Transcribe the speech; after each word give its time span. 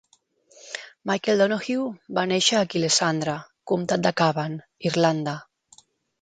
Michael 1.09 1.43
Donohoe 1.43 2.15
va 2.19 2.23
néixer 2.31 2.57
a 2.61 2.63
Killeshandra, 2.71 3.37
comtat 3.73 4.07
de 4.09 4.15
Cavan, 4.23 4.57
Irlanda. 4.93 5.37